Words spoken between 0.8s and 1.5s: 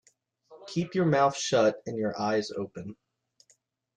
your mouth